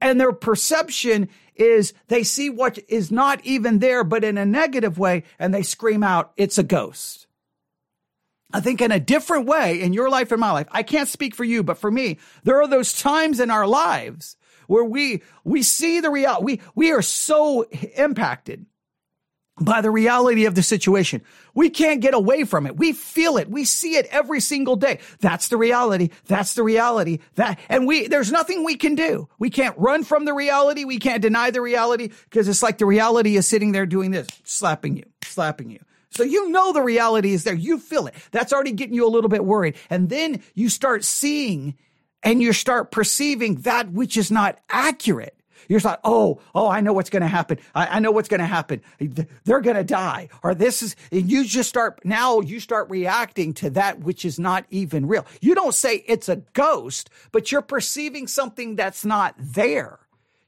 [0.00, 4.98] And their perception is they see what is not even there, but in a negative
[4.98, 7.26] way, and they scream out, it's a ghost.
[8.52, 10.68] I think in a different way in your life and my life.
[10.70, 14.37] I can't speak for you, but for me, there are those times in our lives
[14.68, 16.44] where we, we see the reality.
[16.44, 17.62] We, we are so
[17.96, 18.66] impacted
[19.60, 21.22] by the reality of the situation.
[21.54, 22.76] We can't get away from it.
[22.76, 23.50] We feel it.
[23.50, 25.00] We see it every single day.
[25.20, 26.10] That's the reality.
[26.26, 27.18] That's the reality.
[27.34, 29.28] That, and we, there's nothing we can do.
[29.38, 30.84] We can't run from the reality.
[30.84, 34.28] We can't deny the reality because it's like the reality is sitting there doing this,
[34.44, 35.80] slapping you, slapping you.
[36.10, 37.54] So you know the reality is there.
[37.54, 38.14] You feel it.
[38.30, 39.76] That's already getting you a little bit worried.
[39.90, 41.76] And then you start seeing
[42.22, 45.34] and you start perceiving that which is not accurate.
[45.68, 47.58] You're like, oh, oh, I know what's going to happen.
[47.74, 48.80] I, I, know what's going to happen.
[49.44, 50.28] They're going to die.
[50.42, 54.38] Or this is, and you just start, now you start reacting to that which is
[54.38, 55.26] not even real.
[55.40, 59.98] You don't say it's a ghost, but you're perceiving something that's not there.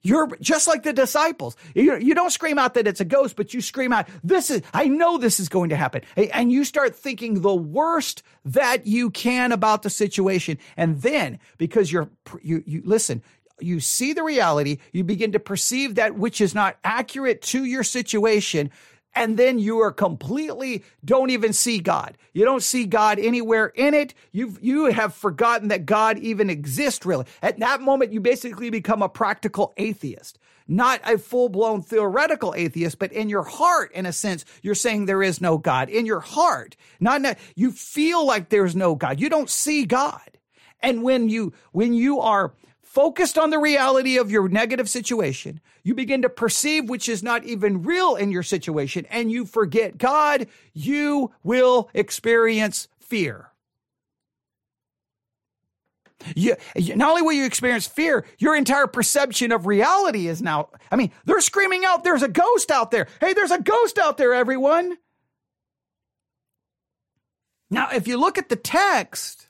[0.03, 1.57] You're just like the disciples.
[1.75, 4.63] You, you don't scream out that it's a ghost, but you scream out, this is,
[4.73, 6.03] I know this is going to happen.
[6.17, 10.59] And you start thinking the worst that you can about the situation.
[10.77, 12.09] And then because you're,
[12.43, 13.23] you, you listen,
[13.61, 17.85] you see the reality, you begin to perceive that which is not accurate to your
[17.85, 18.71] situation,
[19.15, 22.17] and then you are completely don't even see God.
[22.33, 24.15] You don't see God anywhere in it.
[24.33, 27.27] You you have forgotten that God even exists really.
[27.43, 30.39] At that moment you basically become a practical atheist.
[30.69, 35.23] Not a full-blown theoretical atheist, but in your heart in a sense you're saying there
[35.23, 35.89] is no God.
[35.89, 36.77] In your heart.
[37.01, 39.21] Not, not you feel like there's no God.
[39.21, 40.39] You don't see God.
[40.81, 42.55] And when you when you are
[42.91, 47.45] focused on the reality of your negative situation, you begin to perceive which is not
[47.45, 53.53] even real in your situation, and you forget God, you will experience fear.
[56.35, 60.71] You, not only will you experience fear, your entire perception of reality is now.
[60.91, 63.07] I mean, they're screaming out, there's a ghost out there.
[63.21, 64.99] Hey, there's a ghost out there, everyone.
[67.71, 69.47] Now, if you look at the text,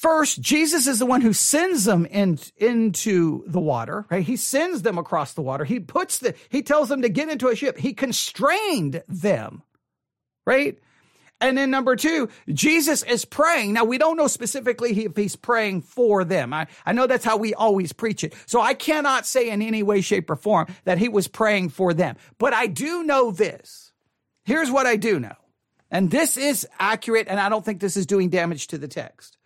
[0.00, 4.24] First, Jesus is the one who sends them in, into the water, right?
[4.24, 5.66] He sends them across the water.
[5.66, 7.76] He puts the, he tells them to get into a ship.
[7.76, 9.62] He constrained them,
[10.46, 10.78] right?
[11.38, 13.74] And then number two, Jesus is praying.
[13.74, 16.54] Now we don't know specifically if he's praying for them.
[16.54, 18.32] I, I know that's how we always preach it.
[18.46, 21.92] So I cannot say in any way, shape, or form that he was praying for
[21.92, 22.16] them.
[22.38, 23.92] But I do know this.
[24.46, 25.36] Here's what I do know.
[25.90, 29.36] And this is accurate, and I don't think this is doing damage to the text.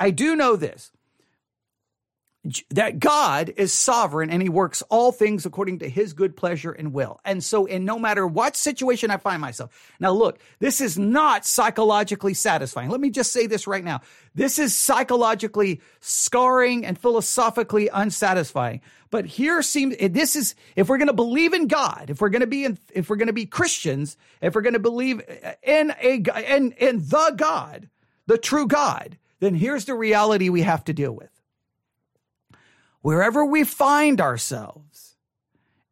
[0.00, 0.90] I do know this
[2.70, 6.92] that God is sovereign and he works all things according to his good pleasure and
[6.92, 7.20] will.
[7.24, 11.44] And so, in no matter what situation I find myself, now look, this is not
[11.44, 12.90] psychologically satisfying.
[12.90, 14.00] Let me just say this right now.
[14.34, 18.80] This is psychologically scarring and philosophically unsatisfying.
[19.10, 22.28] But here seems, eh, this is, if we're going to believe in God, if we're
[22.28, 25.22] going to be in, if we're going to be Christians, if we're going to believe
[25.26, 26.22] eh, in a,
[26.56, 27.88] in, in the God,
[28.26, 31.30] the true God, then here's the reality we have to deal with.
[33.00, 35.16] Wherever we find ourselves,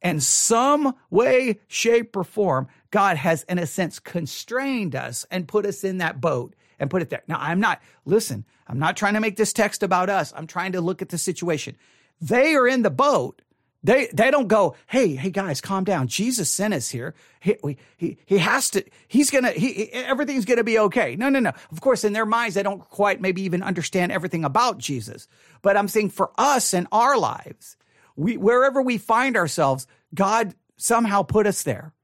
[0.02, 5.66] in some way, shape, or form, God has, in a sense, constrained us and put
[5.66, 7.22] us in that boat and put it there.
[7.26, 10.32] Now, I'm not, listen, I'm not trying to make this text about us.
[10.36, 11.76] I'm trying to look at the situation.
[12.20, 13.42] They are in the boat
[13.86, 16.08] they they don't go, hey, hey guys, calm down.
[16.08, 17.14] Jesus sent us here.
[17.40, 17.56] He
[17.96, 18.84] he he has to.
[19.06, 19.52] He's gonna.
[19.52, 21.14] He everything's gonna be okay.
[21.14, 21.52] No, no, no.
[21.70, 25.28] Of course, in their minds, they don't quite maybe even understand everything about Jesus.
[25.62, 27.76] But I'm saying for us in our lives,
[28.16, 31.94] we wherever we find ourselves, God somehow put us there.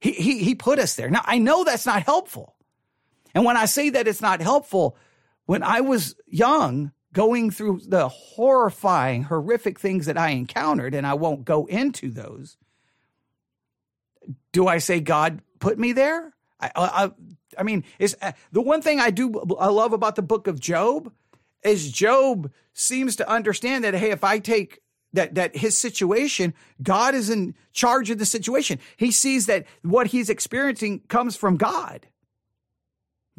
[0.00, 1.08] He he he put us there.
[1.08, 2.56] Now I know that's not helpful,
[3.32, 4.96] and when I say that it's not helpful,
[5.46, 11.14] when I was young, going through the horrifying, horrific things that I encountered, and I
[11.14, 12.56] won't go into those.
[14.52, 16.32] Do I say God put me there?
[16.60, 17.10] I, I,
[17.58, 20.60] I mean, is uh, the one thing I do I love about the book of
[20.60, 21.12] Job
[21.64, 24.80] is Job seems to understand that hey, if I take
[25.12, 28.78] that that his situation, God is in charge of the situation.
[28.96, 32.06] He sees that what he's experiencing comes from God.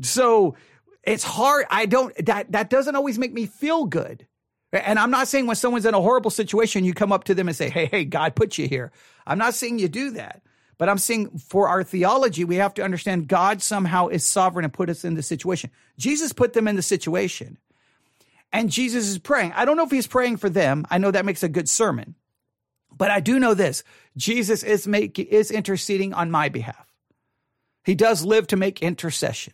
[0.02, 0.56] So
[1.04, 1.66] it's hard.
[1.70, 4.28] I don't, that, that doesn't always make me feel good.
[4.72, 7.48] And I'm not saying when someone's in a horrible situation, you come up to them
[7.48, 8.92] and say, Hey, hey, God put you here.
[9.28, 10.42] I'm not saying you do that.
[10.80, 14.74] But I'm saying for our theology, we have to understand God somehow is sovereign and
[14.74, 15.70] put us in the situation.
[15.98, 17.58] Jesus put them in the situation.
[18.52, 19.54] And Jesus is praying.
[19.54, 20.86] I don't know if he's praying for them.
[20.90, 22.16] I know that makes a good sermon.
[22.96, 23.84] But I do know this.
[24.18, 26.92] Jesus is make, is interceding on my behalf.
[27.84, 29.54] He does live to make intercession.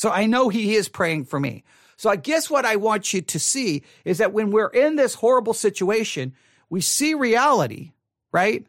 [0.00, 1.62] So I know he is praying for me.
[1.98, 5.12] So I guess what I want you to see is that when we're in this
[5.12, 6.32] horrible situation,
[6.70, 7.92] we see reality,
[8.32, 8.66] right?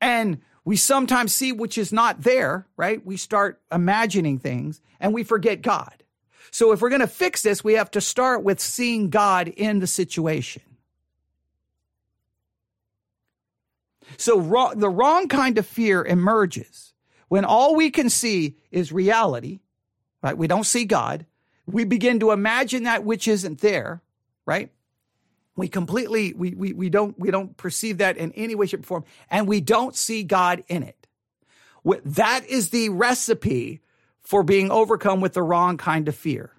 [0.00, 3.06] And we sometimes see which is not there, right?
[3.06, 6.02] We start imagining things and we forget God.
[6.50, 9.78] So if we're going to fix this, we have to start with seeing God in
[9.78, 10.62] the situation.
[14.16, 16.92] So the wrong kind of fear emerges
[17.28, 19.60] when all we can see is reality,
[20.22, 20.36] right?
[20.36, 21.26] We don't see God.
[21.66, 24.02] We begin to imagine that which isn't there,
[24.46, 24.70] right?
[25.56, 28.84] We completely we we we don't we don't perceive that in any way, shape, or
[28.84, 31.06] form, and we don't see God in it.
[31.84, 33.80] That is the recipe
[34.22, 36.52] for being overcome with the wrong kind of fear.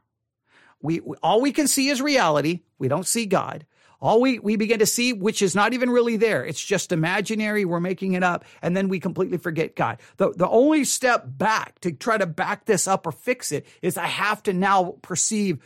[0.81, 2.61] We, all we can see is reality.
[2.79, 3.65] We don't see God.
[4.01, 6.43] All we, we begin to see, which is not even really there.
[6.43, 7.65] It's just imaginary.
[7.65, 8.45] We're making it up.
[8.61, 9.99] And then we completely forget God.
[10.17, 13.97] The, the only step back to try to back this up or fix it is
[13.97, 15.59] I have to now perceive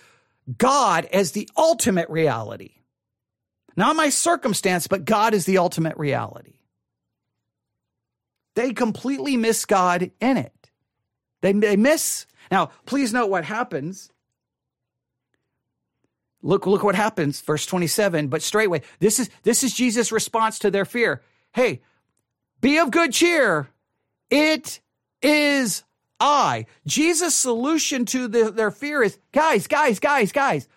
[0.57, 2.73] God as the ultimate reality.
[3.77, 6.59] Not my circumstance, but God is the ultimate reality.
[8.55, 10.71] They completely miss God in it.
[11.41, 12.25] They, they miss.
[12.51, 14.09] Now, please note what happens.
[16.45, 18.27] Look, look what happens, verse 27.
[18.27, 21.23] But straightway, this is this is Jesus' response to their fear.
[21.53, 21.81] Hey,
[22.61, 23.67] be of good cheer.
[24.29, 24.79] It
[25.23, 25.83] is
[26.19, 26.67] I.
[26.85, 30.67] Jesus' solution to the, their fear is, guys, guys, guys, guys,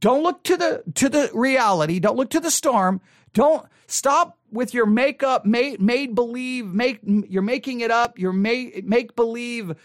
[0.00, 2.00] don't look to the to the reality.
[2.00, 3.00] Don't look to the storm.
[3.32, 8.18] Don't stop with your makeup, made made believe, make you're making it up.
[8.18, 9.76] Your make make believe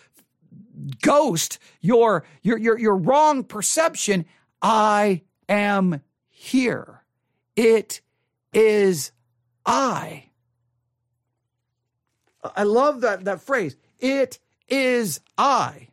[1.03, 1.59] ghost.
[1.79, 4.25] Your your your your wrong perception.
[4.61, 7.03] I am here.
[7.55, 8.01] It
[8.53, 9.11] is
[9.65, 10.25] I.
[12.43, 13.75] I love that that phrase.
[13.99, 15.89] It is I.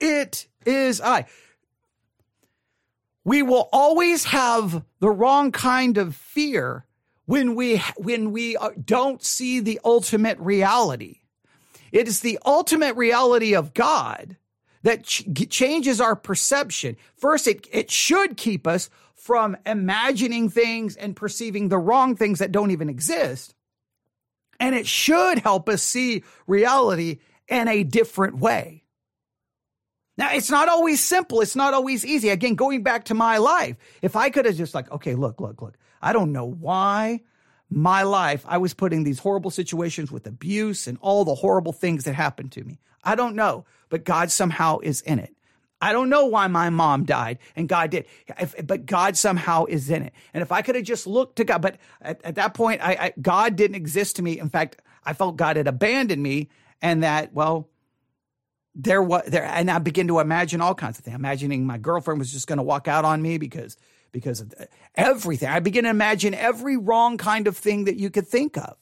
[0.00, 1.26] It is I
[3.24, 6.84] we will always have the wrong kind of fear
[7.26, 11.20] when we when we uh, don't see the ultimate reality
[11.92, 14.36] it is the ultimate reality of god
[14.82, 21.14] that ch- changes our perception first it, it should keep us from imagining things and
[21.16, 23.54] perceiving the wrong things that don't even exist
[24.58, 28.80] and it should help us see reality in a different way
[30.20, 31.40] now, it's not always simple.
[31.40, 32.28] It's not always easy.
[32.28, 35.62] Again, going back to my life, if I could have just like, okay, look, look,
[35.62, 37.22] look, I don't know why
[37.70, 41.72] my life I was put in these horrible situations with abuse and all the horrible
[41.72, 42.80] things that happened to me.
[43.04, 45.34] I don't know, but God somehow is in it.
[45.80, 48.04] I don't know why my mom died and God did,
[48.38, 50.12] if, but God somehow is in it.
[50.34, 52.92] And if I could have just looked to God, but at, at that point, I,
[52.92, 54.38] I, God didn't exist to me.
[54.38, 56.50] In fact, I felt God had abandoned me
[56.82, 57.70] and that, well,
[58.74, 61.16] there was there and I begin to imagine all kinds of things.
[61.16, 63.76] Imagining my girlfriend was just going to walk out on me because
[64.12, 64.52] because of
[64.94, 65.48] everything.
[65.48, 68.76] I begin to imagine every wrong kind of thing that you could think of.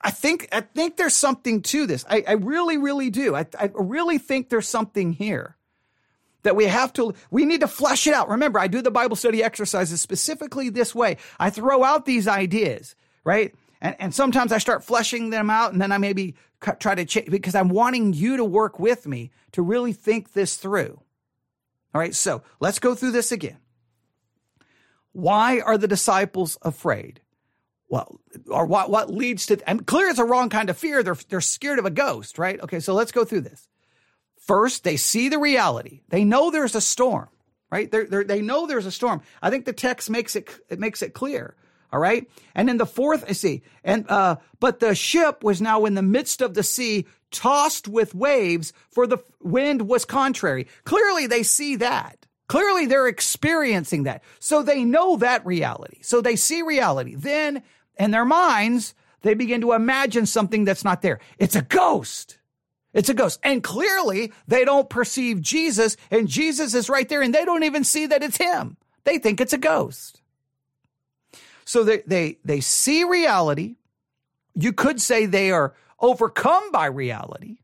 [0.00, 2.04] I think I think there's something to this.
[2.08, 3.36] I, I really, really do.
[3.36, 5.56] I, I really think there's something here
[6.42, 8.28] that we have to we need to flesh it out.
[8.28, 11.18] Remember, I do the Bible study exercises specifically this way.
[11.38, 13.54] I throw out these ideas, right?
[13.80, 16.34] And, and sometimes I start fleshing them out and then I maybe
[16.78, 20.56] try to change because I'm wanting you to work with me to really think this
[20.56, 21.00] through.
[21.94, 22.14] All right.
[22.14, 23.58] So let's go through this again.
[25.12, 27.20] Why are the disciples afraid?
[27.88, 31.02] Well, or what, what leads to, and clear it's a wrong kind of fear.
[31.02, 32.58] They're, they're scared of a ghost, right?
[32.60, 32.80] Okay.
[32.80, 33.68] So let's go through this.
[34.38, 36.00] First, they see the reality.
[36.08, 37.28] They know there's a storm,
[37.70, 37.90] right?
[37.90, 39.22] They're, they're, they know there's a storm.
[39.40, 41.54] I think the text makes it, it makes it clear.
[41.92, 42.26] All right.
[42.54, 46.02] And then the fourth, I see, and, uh, but the ship was now in the
[46.02, 50.68] midst of the sea, tossed with waves, for the wind was contrary.
[50.84, 52.26] Clearly they see that.
[52.46, 54.22] Clearly they're experiencing that.
[54.38, 55.98] So they know that reality.
[56.02, 57.14] So they see reality.
[57.14, 57.62] Then
[57.98, 61.20] in their minds, they begin to imagine something that's not there.
[61.38, 62.38] It's a ghost.
[62.92, 63.40] It's a ghost.
[63.42, 67.84] And clearly they don't perceive Jesus and Jesus is right there and they don't even
[67.84, 68.76] see that it's him.
[69.04, 70.20] They think it's a ghost.
[71.64, 73.76] So they, they, they see reality.
[74.54, 77.58] You could say they are overcome by reality.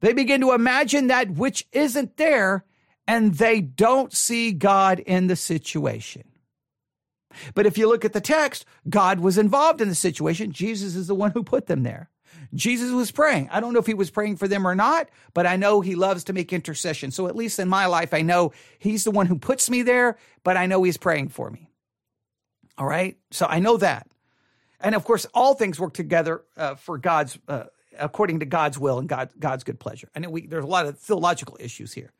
[0.00, 2.64] They begin to imagine that which isn't there,
[3.06, 6.24] and they don't see God in the situation.
[7.54, 10.52] But if you look at the text, God was involved in the situation.
[10.52, 12.10] Jesus is the one who put them there.
[12.54, 13.48] Jesus was praying.
[13.50, 15.94] I don't know if he was praying for them or not, but I know he
[15.94, 17.10] loves to make intercession.
[17.10, 20.18] So at least in my life, I know he's the one who puts me there,
[20.44, 21.70] but I know he's praying for me.
[22.76, 23.16] All right.
[23.30, 24.06] So I know that.
[24.82, 27.64] And of course, all things work together uh, for God's uh,
[27.98, 30.08] according to God's will and God, God's good pleasure.
[30.14, 32.12] And we, there's a lot of theological issues here.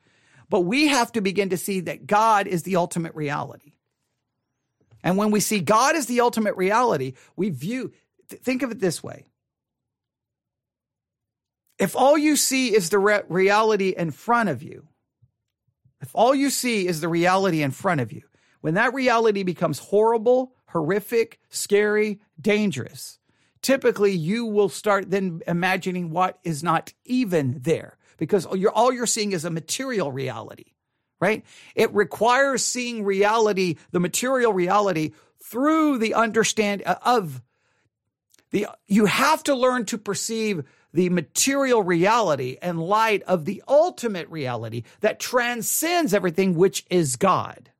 [0.48, 3.72] But we have to begin to see that God is the ultimate reality.
[5.02, 7.92] And when we see God as the ultimate reality, we view,
[8.28, 9.26] th- think of it this way.
[11.78, 14.86] If all you see is the re- reality in front of you,
[16.00, 18.22] if all you see is the reality in front of you,
[18.60, 23.18] when that reality becomes horrible, horrific, scary, dangerous,
[23.62, 29.06] typically you will start then imagining what is not even there because you're, all you're
[29.06, 30.72] seeing is a material reality,
[31.20, 31.44] right?
[31.74, 35.12] It requires seeing reality, the material reality,
[35.42, 37.42] through the understand uh, of
[38.50, 44.28] the, you have to learn to perceive the material reality in light of the ultimate
[44.28, 47.70] reality that transcends everything, which is God.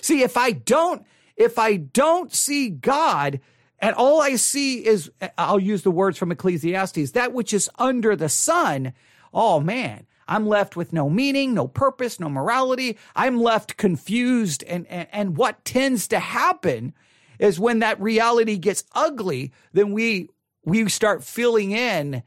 [0.00, 1.04] See, if I don't,
[1.38, 3.40] if I don't see God,
[3.78, 8.16] and all I see is, I'll use the words from Ecclesiastes, that which is under
[8.16, 8.92] the sun,
[9.32, 12.98] oh man, I'm left with no meaning, no purpose, no morality.
[13.16, 14.62] I'm left confused.
[14.64, 16.92] And, and, and what tends to happen
[17.38, 20.28] is when that reality gets ugly, then we,
[20.64, 22.22] we start filling in,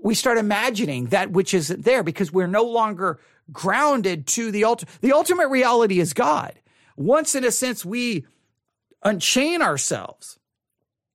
[0.00, 3.18] we start imagining that which isn't there because we're no longer
[3.50, 4.92] grounded to the ultimate.
[5.00, 6.54] The ultimate reality is God.
[6.96, 8.26] Once, in a sense, we
[9.02, 10.38] unchain ourselves,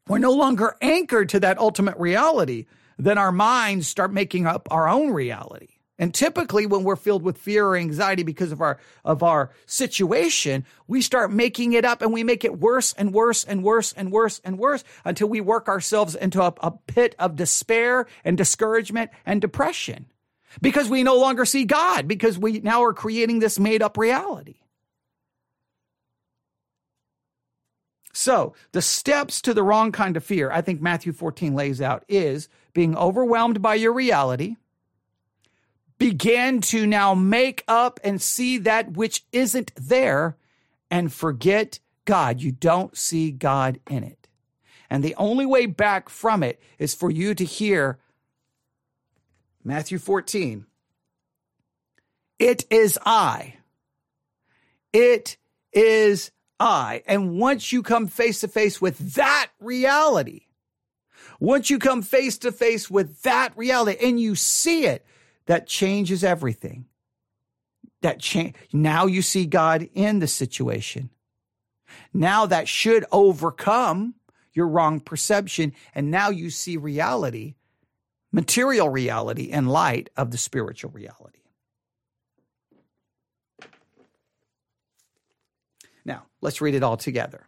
[0.07, 2.65] we're no longer anchored to that ultimate reality
[2.97, 5.69] then our minds start making up our own reality.
[5.99, 10.63] And typically when we're filled with fear or anxiety because of our, of our situation,
[10.87, 14.11] we start making it up and we make it worse and worse and worse and
[14.11, 19.09] worse and worse until we work ourselves into a, a pit of despair and discouragement
[19.25, 20.05] and depression
[20.61, 24.57] because we no longer see God because we now are creating this made up reality.
[28.17, 32.03] So the steps to the wrong kind of fear, I think Matthew 14 lays out
[32.07, 34.55] is being overwhelmed by your reality,
[35.99, 40.35] begin to now make up and see that which isn't there
[40.89, 42.41] and forget God.
[42.41, 44.27] You don't see God in it.
[44.89, 47.99] And the only way back from it is for you to hear
[49.63, 50.65] Matthew 14.
[52.39, 53.57] It is I.
[54.91, 55.37] It
[55.71, 57.03] is I.
[57.05, 60.41] And once you come face to face with that reality,
[61.39, 65.05] once you come face to face with that reality and you see it,
[65.45, 66.85] that changes everything.
[68.01, 68.55] That change.
[68.73, 71.09] Now you see God in the situation.
[72.13, 74.15] Now that should overcome
[74.53, 75.73] your wrong perception.
[75.93, 77.55] And now you see reality,
[78.31, 81.36] material reality in light of the spiritual reality.
[86.07, 87.47] Now, let's read it all together.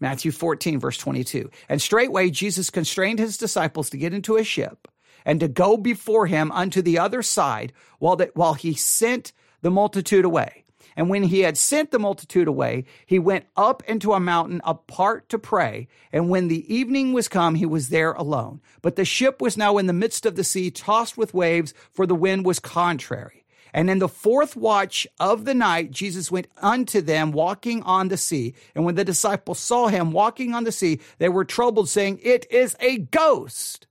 [0.00, 1.50] Matthew 14, verse 22.
[1.68, 4.88] And straightway Jesus constrained his disciples to get into a ship
[5.24, 9.70] and to go before him unto the other side while, that, while he sent the
[9.70, 10.64] multitude away.
[10.96, 15.28] And when he had sent the multitude away, he went up into a mountain apart
[15.30, 15.88] to pray.
[16.12, 18.60] And when the evening was come, he was there alone.
[18.82, 22.06] But the ship was now in the midst of the sea, tossed with waves, for
[22.06, 23.41] the wind was contrary.
[23.74, 28.16] And in the fourth watch of the night, Jesus went unto them walking on the
[28.16, 28.54] sea.
[28.74, 32.46] And when the disciples saw him walking on the sea, they were troubled, saying, It
[32.50, 33.86] is a ghost.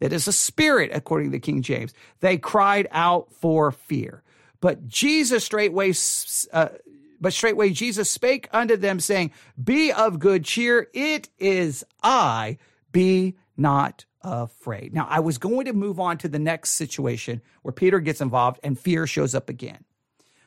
[0.00, 1.94] It is a spirit, according to King James.
[2.20, 4.22] They cried out for fear.
[4.60, 5.94] But Jesus straightway,
[6.52, 6.68] uh,
[7.20, 10.88] but straightway Jesus spake unto them, saying, Be of good cheer.
[10.92, 12.58] It is I.
[12.92, 14.92] Be not afraid.
[14.92, 18.60] Now, I was going to move on to the next situation where Peter gets involved
[18.62, 19.84] and fear shows up again.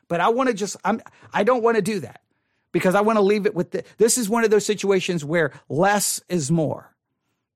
[0.08, 1.02] But I want to just, I'm,
[1.34, 2.22] I don't want to do that
[2.72, 5.54] because I want to leave it with the, this is one of those situations where
[5.70, 6.94] less is more.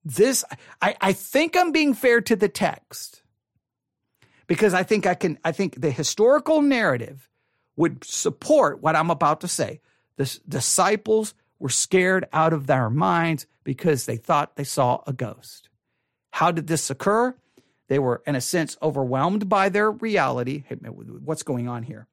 [0.06, 0.44] This,
[0.82, 3.22] I, I think I'm being fair to the text
[4.48, 7.30] because I think I can, I think the historical narrative
[7.76, 9.82] would support what I'm about to say.
[10.18, 15.70] The disciples were scared out of their minds because they thought they saw a ghost.
[16.34, 17.36] How did this occur?
[17.90, 20.64] They were, in a sense, overwhelmed by their reality.
[20.68, 22.08] Hey, what's going on here?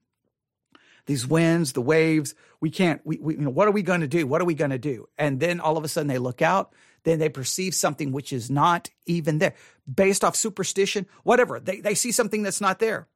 [1.07, 4.07] These winds, the waves, we can't, we, we you know, what are we going to
[4.07, 4.27] do?
[4.27, 5.09] What are we going to do?
[5.17, 8.51] And then all of a sudden they look out, then they perceive something which is
[8.51, 9.55] not even there.
[9.93, 13.09] Based off superstition, whatever, they, they see something that's not there.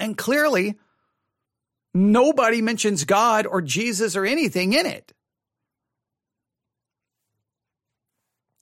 [0.00, 0.80] And clearly,
[1.94, 5.12] nobody mentions God or Jesus or anything in it.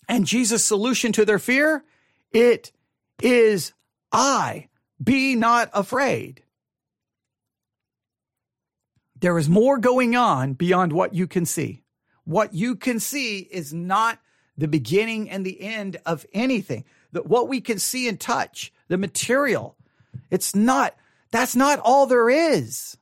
[0.08, 1.84] And Jesus' solution to their fear?
[2.32, 2.72] It
[3.22, 3.72] is
[4.12, 4.68] I.
[5.02, 6.42] Be not afraid.
[9.18, 11.82] There is more going on beyond what you can see.
[12.24, 14.20] What you can see is not
[14.58, 16.84] the beginning and the end of anything.
[17.12, 19.76] That what we can see and touch, the material,
[20.30, 20.94] it's not,
[21.30, 22.96] that's not all there is.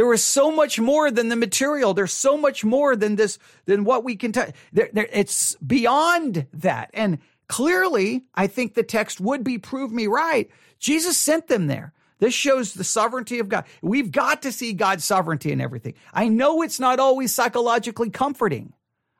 [0.00, 1.92] There is so much more than the material.
[1.92, 4.54] There's so much more than this, than what we can touch.
[4.72, 6.88] There, there, it's beyond that.
[6.94, 10.48] And clearly, I think the text would be prove me right.
[10.78, 11.92] Jesus sent them there.
[12.18, 13.66] This shows the sovereignty of God.
[13.82, 15.92] We've got to see God's sovereignty in everything.
[16.14, 18.72] I know it's not always psychologically comforting.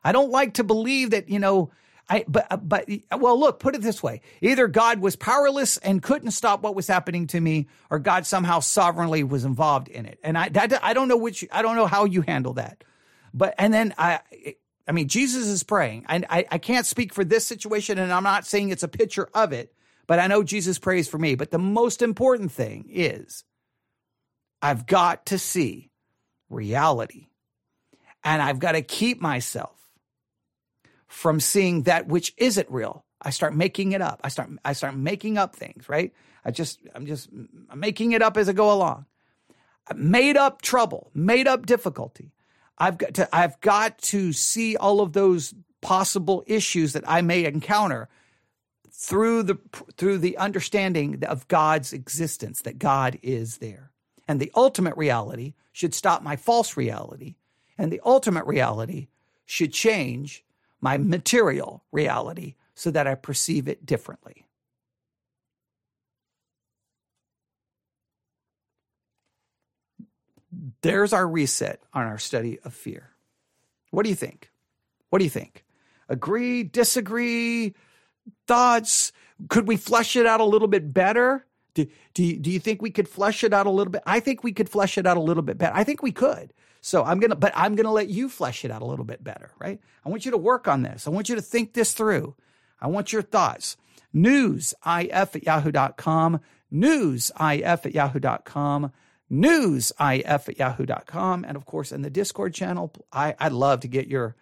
[0.03, 1.73] I don't like to believe that, you know,
[2.11, 4.21] I, but, uh, but, well, look, put it this way.
[4.43, 8.59] Either God was powerless and couldn't stop what was happening to me, or God somehow
[8.59, 10.19] sovereignly was involved in it.
[10.25, 12.83] And I, that, I don't know which, I don't know how you handle that.
[13.33, 14.21] But, and then I,
[14.89, 16.05] I mean, Jesus is praying.
[16.09, 19.29] And I, I can't speak for this situation, and I'm not saying it's a picture
[19.33, 19.73] of it,
[20.09, 21.37] but I know Jesus prays for me.
[21.37, 23.45] But the most important thing is
[24.61, 25.93] I've got to see
[26.49, 27.29] reality,
[28.25, 29.80] and I've got to keep myself
[31.11, 33.05] from seeing that which isn't real.
[33.21, 34.21] I start making it up.
[34.23, 36.15] I start I start making up things, right?
[36.45, 37.29] I just I'm just
[37.69, 39.07] I'm making it up as I go along.
[39.95, 42.33] Made up trouble, made up difficulty.
[42.79, 47.45] I've got to I've got to see all of those possible issues that I may
[47.45, 48.09] encounter
[48.93, 49.59] through the
[49.97, 53.91] through the understanding of God's existence that God is there.
[54.29, 57.35] And the ultimate reality should stop my false reality,
[57.77, 59.09] and the ultimate reality
[59.45, 60.45] should change
[60.81, 64.47] my material reality so that I perceive it differently.
[70.83, 73.11] There's our reset on our study of fear.
[73.91, 74.51] What do you think?
[75.11, 75.65] What do you think?
[76.09, 77.75] Agree, disagree,
[78.47, 79.13] thoughts?
[79.49, 81.47] Could we flesh it out a little bit better?
[81.75, 84.03] Do, do, you, do you think we could flesh it out a little bit?
[84.07, 85.75] I think we could flesh it out a little bit better.
[85.75, 86.53] I think we could.
[86.81, 89.05] So I'm going to, but I'm going to let you flesh it out a little
[89.05, 89.81] bit better, right?
[90.05, 91.07] I want you to work on this.
[91.07, 92.35] I want you to think this through.
[92.81, 93.77] I want your thoughts.
[94.15, 96.41] Newsif at yahoo.com,
[96.73, 98.93] newsif at yahoo.com,
[99.31, 101.45] newsif at yahoo.com.
[101.45, 104.35] And of course, in the Discord channel, I, I'd love to get your,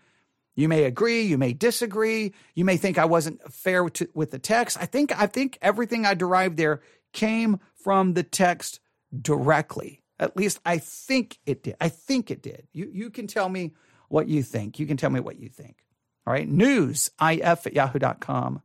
[0.54, 4.38] you may agree, you may disagree, you may think I wasn't fair to, with the
[4.38, 4.78] text.
[4.80, 6.80] I think, I think everything I derived there
[7.12, 8.80] came from the text
[9.20, 10.02] directly.
[10.18, 11.76] At least I think it did.
[11.80, 12.66] I think it did.
[12.72, 13.74] You, you can tell me
[14.08, 14.78] what you think.
[14.78, 15.76] You can tell me what you think.
[16.26, 16.48] All right.
[16.48, 18.62] News, if at yahoo.com.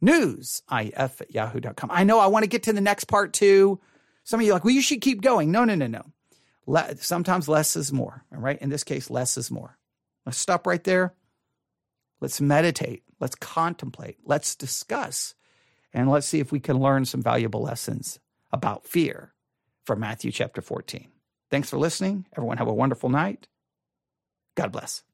[0.00, 1.90] News, if at yahoo.com.
[1.92, 3.80] I know I want to get to the next part too.
[4.24, 5.52] Some of you like, well, you should keep going.
[5.52, 6.04] No, no, no, no.
[6.66, 8.24] Le- sometimes less is more.
[8.32, 8.60] All right.
[8.60, 9.76] In this case, less is more.
[10.24, 11.14] Let's stop right there.
[12.20, 13.02] Let's meditate.
[13.20, 14.16] Let's contemplate.
[14.24, 15.34] Let's discuss.
[15.94, 18.18] And let's see if we can learn some valuable lessons
[18.52, 19.32] about fear
[19.86, 21.08] from Matthew chapter 14.
[21.50, 22.26] Thanks for listening.
[22.36, 23.46] Everyone have a wonderful night.
[24.56, 25.04] God bless.